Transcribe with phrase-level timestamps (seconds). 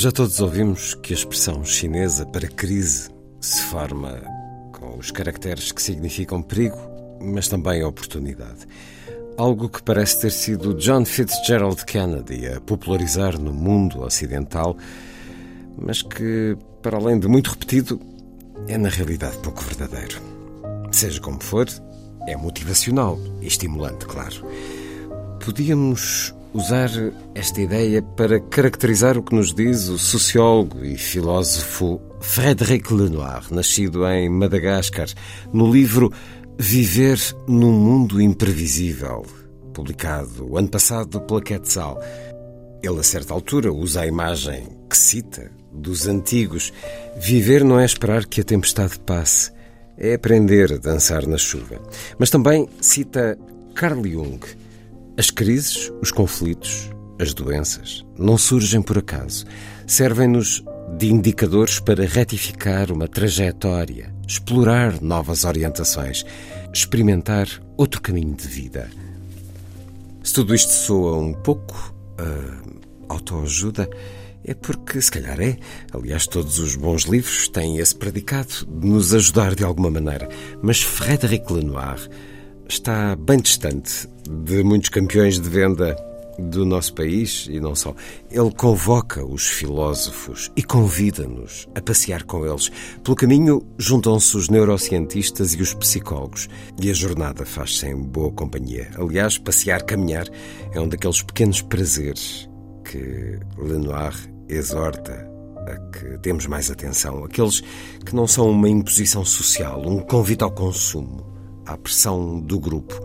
[0.00, 4.18] Já todos ouvimos que a expressão chinesa para crise se forma
[4.72, 6.78] com os caracteres que significam perigo
[7.20, 8.66] mas também oportunidade.
[9.36, 14.74] Algo que parece ter sido John Fitzgerald Kennedy a popularizar no mundo ocidental,
[15.76, 18.00] mas que, para além de muito repetido,
[18.68, 20.18] é na realidade pouco verdadeiro.
[20.90, 21.68] Seja como for,
[22.26, 24.46] é motivacional e estimulante, claro.
[25.44, 26.90] Podíamos usar
[27.34, 34.06] esta ideia para caracterizar o que nos diz o sociólogo e filósofo Frédéric Lenoir, nascido
[34.06, 35.08] em Madagascar,
[35.52, 36.12] no livro
[36.58, 39.24] Viver num Mundo Imprevisível,
[39.72, 41.98] publicado ano passado pela Quetzal.
[42.82, 46.72] Ele, a certa altura, usa a imagem que cita dos antigos.
[47.16, 49.52] Viver não é esperar que a tempestade passe,
[49.96, 51.80] é aprender a dançar na chuva.
[52.18, 53.38] Mas também cita
[53.74, 54.40] Carl Jung.
[55.20, 59.44] As crises, os conflitos, as doenças não surgem por acaso.
[59.86, 60.64] Servem-nos
[60.96, 66.24] de indicadores para retificar uma trajetória, explorar novas orientações,
[66.72, 67.46] experimentar
[67.76, 68.88] outro caminho de vida.
[70.22, 73.90] Se tudo isto soa um pouco uh, autoajuda,
[74.42, 75.58] é porque, se calhar é.
[75.92, 80.30] Aliás, todos os bons livros têm esse predicado de nos ajudar de alguma maneira.
[80.62, 82.08] Mas Frédéric Lenoir
[82.66, 85.96] está bem distante de muitos campeões de venda
[86.38, 87.94] do nosso país e não só.
[88.30, 92.70] Ele convoca os filósofos e convida-nos a passear com eles.
[93.02, 96.48] Pelo caminho juntam-se os neurocientistas e os psicólogos
[96.80, 98.90] e a jornada faz-se em boa companhia.
[98.96, 100.26] Aliás, passear, caminhar
[100.72, 102.48] é um daqueles pequenos prazeres
[102.84, 104.14] que Lenoir
[104.48, 105.28] exorta
[105.66, 107.60] a que demos mais atenção, aqueles
[108.04, 111.26] que não são uma imposição social, um convite ao consumo,
[111.66, 112.98] à pressão do grupo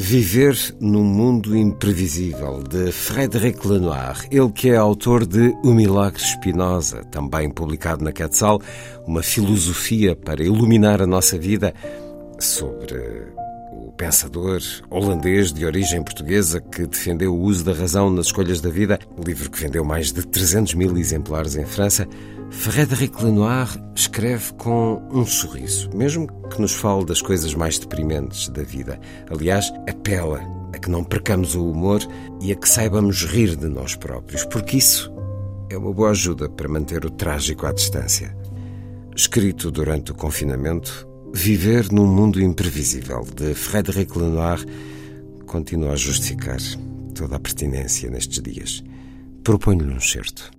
[0.00, 7.02] Viver num Mundo Imprevisível, de Frédéric Lenoir, ele que é autor de O Milagre Espinosa,
[7.10, 8.62] também publicado na Quetzal,
[9.08, 11.74] uma filosofia para iluminar a nossa vida,
[12.38, 13.26] sobre
[13.86, 18.70] o pensador holandês de origem portuguesa que defendeu o uso da razão nas escolhas da
[18.70, 22.06] vida, livro que vendeu mais de 300 mil exemplares em França.
[22.50, 28.62] Frédéric Lenoir escreve com um sorriso, mesmo que nos fale das coisas mais deprimentes da
[28.62, 28.98] vida.
[29.30, 30.40] Aliás, apela
[30.74, 32.00] a que não percamos o humor
[32.40, 35.12] e a que saibamos rir de nós próprios, porque isso
[35.70, 38.36] é uma boa ajuda para manter o trágico à distância.
[39.14, 44.64] Escrito durante o confinamento, Viver num Mundo Imprevisível, de Frédéric Lenoir,
[45.46, 46.58] continua a justificar
[47.14, 48.82] toda a pertinência nestes dias.
[49.44, 50.50] Proponho-lhe um certo.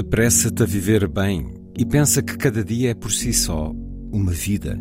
[0.00, 3.70] Apressa-te a viver bem e pensa que cada dia é por si só
[4.10, 4.80] uma vida.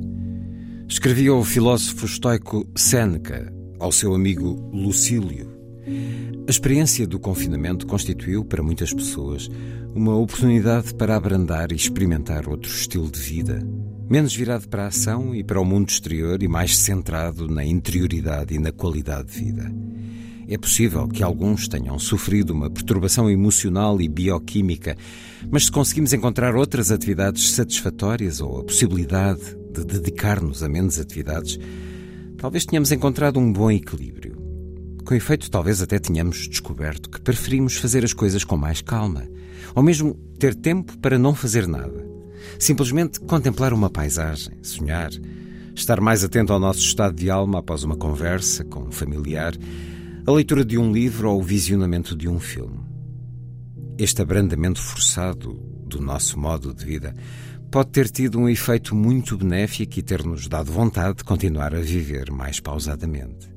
[0.87, 5.53] Escrevia o filósofo estoico Sêneca ao seu amigo Lucílio.
[6.47, 9.49] A experiência do confinamento constituiu, para muitas pessoas,
[9.93, 13.59] uma oportunidade para abrandar e experimentar outro estilo de vida,
[14.09, 18.55] menos virado para a ação e para o mundo exterior e mais centrado na interioridade
[18.55, 19.69] e na qualidade de vida.
[20.51, 24.97] É possível que alguns tenham sofrido uma perturbação emocional e bioquímica,
[25.47, 31.59] mas se conseguimos encontrar outras atividades satisfatórias ou a possibilidade de dedicar-nos a menos atividades,
[32.35, 34.39] talvez tenhamos encontrado um bom equilíbrio.
[35.05, 39.29] Com efeito, talvez até tenhamos descoberto que preferimos fazer as coisas com mais calma,
[39.75, 42.03] ou mesmo ter tempo para não fazer nada.
[42.57, 45.11] Simplesmente contemplar uma paisagem, sonhar,
[45.75, 49.53] estar mais atento ao nosso estado de alma após uma conversa com um familiar
[50.25, 52.79] a leitura de um livro ou o visionamento de um filme.
[53.97, 55.53] Este abrandamento forçado
[55.87, 57.13] do nosso modo de vida
[57.71, 62.31] pode ter tido um efeito muito benéfico e ter-nos dado vontade de continuar a viver
[62.31, 63.49] mais pausadamente.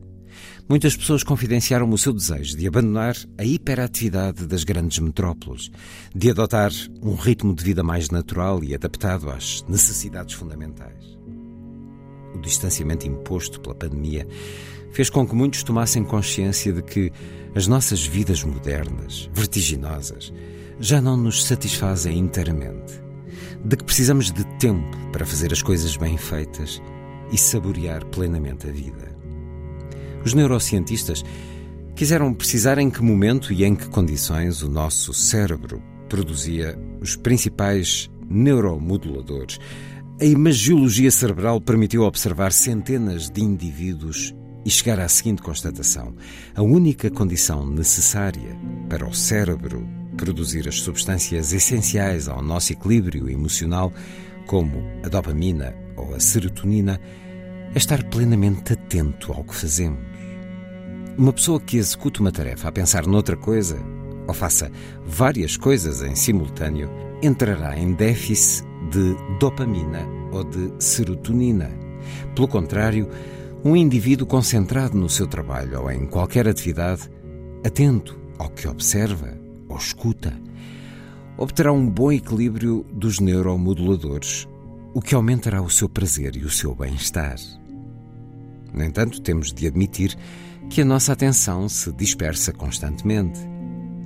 [0.68, 5.70] Muitas pessoas confidenciaram o seu desejo de abandonar a hiperatividade das grandes metrópoles,
[6.14, 6.70] de adotar
[7.02, 11.18] um ritmo de vida mais natural e adaptado às necessidades fundamentais.
[12.34, 14.26] O distanciamento imposto pela pandemia
[14.92, 17.10] fez com que muitos tomassem consciência de que
[17.54, 20.32] as nossas vidas modernas, vertiginosas,
[20.78, 23.00] já não nos satisfazem inteiramente.
[23.64, 26.82] De que precisamos de tempo para fazer as coisas bem feitas
[27.30, 29.16] e saborear plenamente a vida.
[30.24, 31.24] Os neurocientistas
[31.94, 38.10] quiseram precisar em que momento e em que condições o nosso cérebro produzia os principais
[38.28, 39.58] neuromoduladores.
[40.20, 46.14] A imagiologia cerebral permitiu observar centenas de indivíduos e chegar à seguinte constatação:
[46.54, 48.56] a única condição necessária
[48.88, 49.86] para o cérebro
[50.16, 53.92] produzir as substâncias essenciais ao nosso equilíbrio emocional,
[54.46, 57.00] como a dopamina ou a serotonina,
[57.74, 60.00] é estar plenamente atento ao que fazemos.
[61.16, 63.78] Uma pessoa que execute uma tarefa a pensar noutra coisa,
[64.26, 64.70] ou faça
[65.06, 66.90] várias coisas em simultâneo,
[67.22, 71.70] entrará em déficit de dopamina ou de serotonina.
[72.34, 73.08] Pelo contrário,
[73.64, 77.08] um indivíduo concentrado no seu trabalho ou em qualquer atividade,
[77.64, 79.38] atento ao que observa
[79.68, 80.36] ou escuta,
[81.36, 84.48] obterá um bom equilíbrio dos neuromoduladores,
[84.92, 87.36] o que aumentará o seu prazer e o seu bem-estar.
[88.74, 90.16] No entanto, temos de admitir
[90.68, 93.38] que a nossa atenção se dispersa constantemente.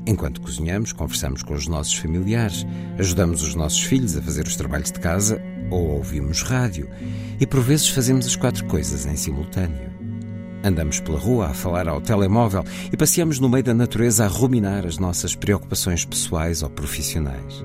[0.07, 2.67] Enquanto cozinhamos, conversamos com os nossos familiares,
[2.99, 5.41] ajudamos os nossos filhos a fazer os trabalhos de casa
[5.71, 6.89] ou ouvimos rádio
[7.41, 9.91] e por vezes fazemos as quatro coisas em simultâneo.
[10.65, 14.85] Andamos pela rua a falar ao telemóvel e passeamos no meio da natureza a ruminar
[14.85, 17.65] as nossas preocupações pessoais ou profissionais.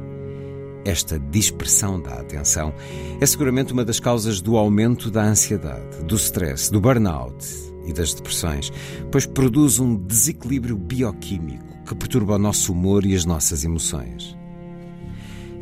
[0.83, 2.73] Esta dispersão da atenção
[3.19, 7.45] é seguramente uma das causas do aumento da ansiedade, do stress, do burnout
[7.85, 8.71] e das depressões,
[9.11, 14.40] pois produz um desequilíbrio bioquímico que perturba o nosso humor e as nossas emoções.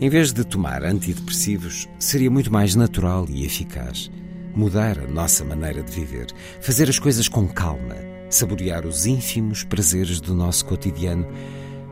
[0.02, 4.10] Em vez de tomar antidepressivos, seria muito mais natural e eficaz
[4.56, 6.28] mudar a nossa maneira de viver,
[6.62, 7.98] fazer as coisas com calma,
[8.30, 11.28] saborear os ínfimos prazeres do nosso cotidiano,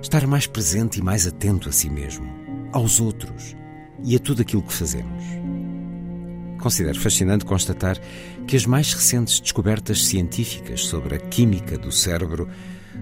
[0.02, 2.26] estar mais presente e mais atento a si mesmo
[2.72, 3.58] aos outros
[4.04, 5.24] e a tudo aquilo que fazemos.
[6.62, 8.00] Considero fascinante constatar
[8.48, 12.48] que as mais recentes descobertas científicas sobre a química do cérebro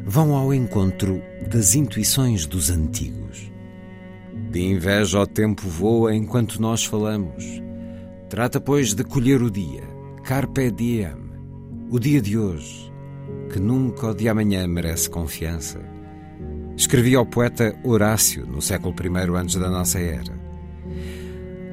[0.03, 3.54] vão ao encontro das intuições dos antigos.
[4.55, 7.61] De inveja o tempo voa enquanto nós falamos.
[8.29, 9.83] Trata, pois, de colher o dia,
[10.23, 11.17] carpe diem,
[11.91, 12.89] o dia de hoje,
[13.51, 15.81] que nunca o de amanhã merece confiança.
[16.77, 20.39] Escrevia o poeta Horácio no século I antes da nossa era.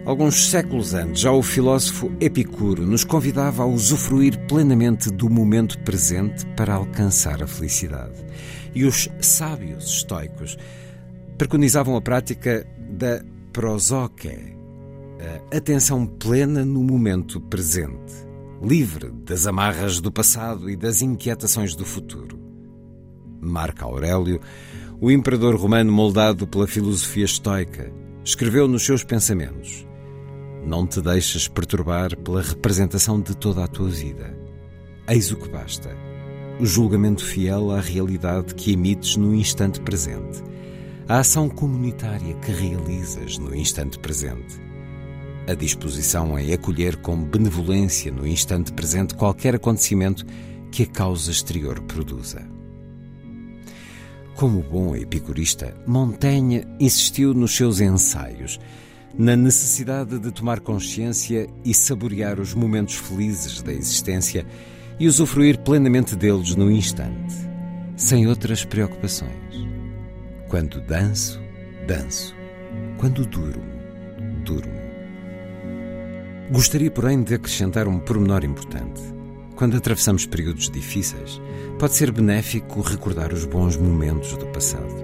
[0.05, 6.45] Alguns séculos antes, já o filósofo Epicuro nos convidava a usufruir plenamente do momento presente
[6.57, 8.17] para alcançar a felicidade.
[8.75, 10.59] E os sábios estoicos
[11.43, 13.21] preconizavam a prática da
[13.53, 14.29] prosoque,
[15.51, 18.13] a atenção plena no momento presente,
[18.63, 22.39] livre das amarras do passado e das inquietações do futuro.
[23.41, 24.41] Marco Aurélio
[25.01, 27.93] o imperador romano, moldado pela filosofia estoica,
[28.25, 29.85] escreveu nos seus pensamentos:
[30.65, 34.33] Não te deixes perturbar pela representação de toda a tua vida.
[35.09, 35.91] Eis o que basta:
[36.61, 40.41] o julgamento fiel à realidade que emites no instante presente,
[41.09, 44.61] a ação comunitária que realizas no instante presente,
[45.49, 50.25] a disposição em acolher com benevolência no instante presente qualquer acontecimento
[50.71, 52.43] que a causa exterior produza.
[54.37, 58.59] Como bom epicurista, Montaigne insistiu nos seus ensaios
[59.17, 64.47] na necessidade de tomar consciência e saborear os momentos felizes da existência
[64.99, 67.35] e usufruir plenamente deles no instante,
[67.97, 69.82] sem outras preocupações.
[70.53, 71.41] Quando danço,
[71.87, 72.37] danço.
[72.99, 73.65] Quando durmo,
[74.45, 74.83] durmo.
[76.51, 79.01] Gostaria, porém, de acrescentar um pormenor importante.
[79.57, 81.41] Quando atravessamos períodos difíceis,
[81.79, 84.95] pode ser benéfico recordar os bons momentos do passado.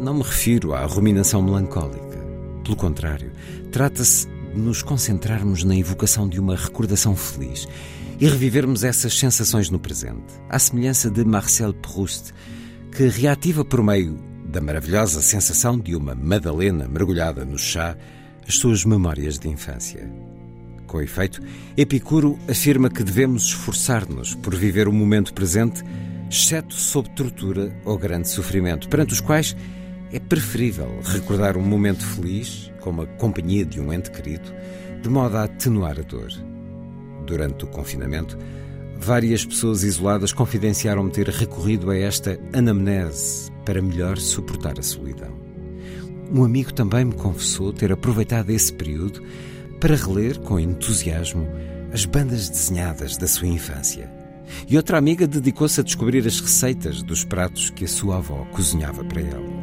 [0.00, 2.18] Não me refiro à ruminação melancólica.
[2.64, 3.30] Pelo contrário,
[3.70, 7.68] trata-se de nos concentrarmos na evocação de uma recordação feliz
[8.18, 12.32] e revivermos essas sensações no presente, à semelhança de Marcel Proust,
[12.90, 17.96] que reativa por meio da maravilhosa sensação de uma Madalena mergulhada no chá
[18.46, 20.06] as suas memórias de infância.
[20.86, 21.40] Com efeito,
[21.74, 25.82] Epicuro afirma que devemos esforçar-nos por viver o momento presente,
[26.30, 29.56] exceto sob tortura ou grande sofrimento, perante os quais
[30.12, 34.52] é preferível recordar um momento feliz, como a companhia de um ente querido,
[35.00, 36.30] de modo a atenuar a dor.
[37.24, 38.36] Durante o confinamento,
[39.02, 45.32] várias pessoas isoladas confidenciaram-me ter recorrido a esta anamnese para melhor suportar a solidão.
[46.32, 49.20] Um amigo também me confessou ter aproveitado esse período
[49.80, 51.46] para reler com entusiasmo
[51.92, 54.10] as bandas desenhadas da sua infância.
[54.68, 59.04] E outra amiga dedicou-se a descobrir as receitas dos pratos que a sua avó cozinhava
[59.04, 59.61] para ela.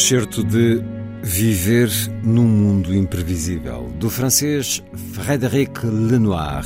[0.00, 0.82] Certo de
[1.22, 1.90] Viver
[2.24, 6.64] num Mundo Imprevisível, do francês Frédéric Lenoir,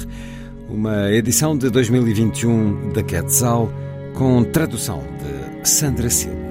[0.68, 3.68] uma edição de 2021 da Quetzal,
[4.14, 6.43] com tradução de Sandra Silva.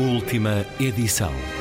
[0.00, 1.59] Última edição.